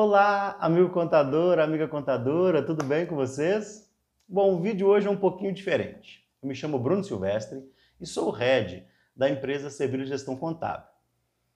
[0.00, 3.90] Olá, amigo contador, amiga contadora, tudo bem com vocês?
[4.28, 6.24] Bom, o vídeo hoje é um pouquinho diferente.
[6.40, 7.68] Eu me chamo Bruno Silvestre
[8.00, 10.86] e sou o head da empresa Sevilha Gestão Contábil.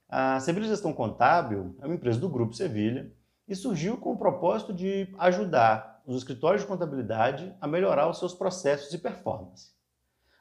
[0.09, 3.13] A Sevilha Gestão Contábil é uma empresa do Grupo Sevilha
[3.47, 8.35] e surgiu com o propósito de ajudar os escritórios de contabilidade a melhorar os seus
[8.35, 9.71] processos e performance.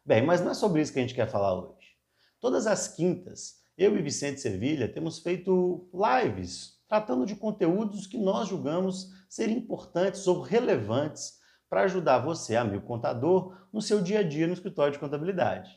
[0.03, 1.95] Bem, mas não é sobre isso que a gente quer falar hoje.
[2.39, 8.49] Todas as quintas, eu e Vicente Sevilha temos feito lives tratando de conteúdos que nós
[8.49, 14.45] julgamos serem importantes ou relevantes para ajudar você, amigo contador, no seu dia a dia
[14.45, 15.71] no escritório de contabilidade.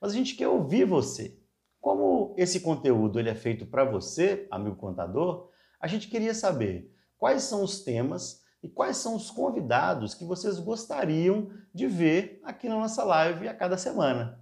[0.00, 1.36] Mas a gente quer ouvir você.
[1.80, 7.42] Como esse conteúdo ele é feito para você, amigo contador, a gente queria saber quais
[7.42, 12.76] são os temas e quais são os convidados que vocês gostariam de ver aqui na
[12.76, 14.40] nossa live a cada semana.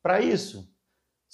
[0.00, 0.72] Para isso,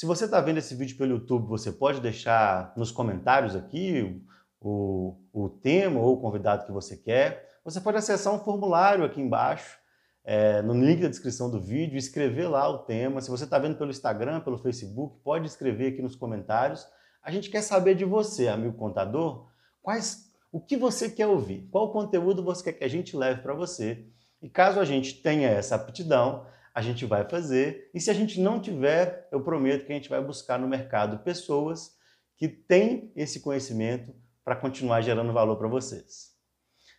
[0.02, 4.20] se você está vendo esse vídeo pelo YouTube, você pode deixar nos comentários aqui
[4.60, 7.48] o, o tema ou o convidado que você quer.
[7.64, 9.78] Você pode acessar um formulário aqui embaixo,
[10.24, 13.20] é, no link da descrição do vídeo, escrever lá o tema.
[13.20, 16.84] Se você está vendo pelo Instagram, pelo Facebook, pode escrever aqui nos comentários.
[17.22, 19.46] A gente quer saber de você, amigo contador,
[19.80, 23.54] quais, o que você quer ouvir, qual conteúdo você quer que a gente leve para
[23.54, 24.04] você.
[24.42, 27.90] E caso a gente tenha essa aptidão, a gente vai fazer.
[27.94, 31.18] E se a gente não tiver, eu prometo que a gente vai buscar no mercado
[31.18, 31.96] pessoas
[32.36, 34.14] que têm esse conhecimento
[34.44, 36.32] para continuar gerando valor para vocês.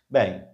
[0.08, 0.46] Bem,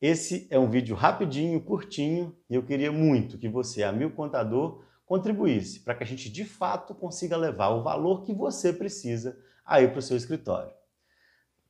[0.00, 5.80] esse é um vídeo rapidinho, curtinho, e eu queria muito que você, amigo contador, contribuísse
[5.80, 9.98] para que a gente de fato consiga levar o valor que você precisa aí para
[9.98, 10.72] o seu escritório.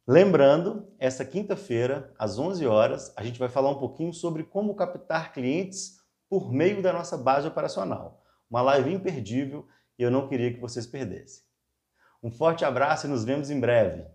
[0.06, 5.32] Lembrando, essa quinta-feira, às 11 horas, a gente vai falar um pouquinho sobre como captar
[5.32, 6.01] clientes
[6.32, 8.24] por meio da nossa base operacional.
[8.48, 11.42] Uma live imperdível e eu não queria que vocês perdessem.
[12.22, 14.06] Um forte abraço e nos vemos em breve.